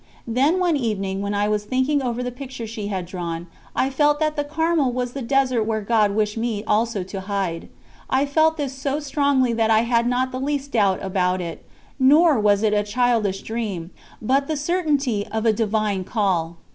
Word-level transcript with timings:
Then 0.25 0.57
one 0.59 0.75
evening, 0.77 1.21
when 1.21 1.35
I 1.35 1.47
was 1.47 1.63
thinking 1.63 2.01
over 2.01 2.23
the 2.23 2.31
picture 2.31 2.65
she 2.65 2.87
had 2.87 3.05
drawn, 3.05 3.45
I 3.75 3.91
felt 3.91 4.19
that 4.19 4.35
the 4.35 4.43
Carmel 4.43 4.91
was 4.91 5.13
the 5.13 5.21
desert 5.21 5.61
where 5.61 5.81
God 5.81 6.15
wished 6.15 6.37
me 6.37 6.63
also 6.63 7.03
to 7.03 7.19
hide. 7.21 7.69
I 8.09 8.25
felt 8.25 8.57
this 8.57 8.73
so 8.73 8.99
strongly 8.99 9.53
that 9.53 9.69
I 9.69 9.81
had 9.81 10.07
not 10.07 10.31
the 10.31 10.39
least 10.39 10.71
doubt 10.71 11.03
about 11.03 11.39
it; 11.39 11.63
nor 11.99 12.39
was 12.39 12.63
it 12.63 12.73
a 12.73 12.81
childish 12.81 13.43
dream, 13.43 13.91
but 14.19 14.47
the 14.47 14.57
certainty 14.57 15.27
of 15.27 15.45
a 15.45 15.53
Divine 15.53 16.03
Call. 16.03 16.57